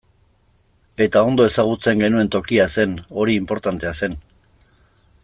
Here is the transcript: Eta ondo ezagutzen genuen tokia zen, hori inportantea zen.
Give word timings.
Eta 1.05 1.21
ondo 1.31 1.45
ezagutzen 1.49 2.01
genuen 2.05 2.33
tokia 2.37 2.67
zen, 2.77 2.99
hori 3.21 3.39
inportantea 3.43 3.93
zen. 4.05 4.21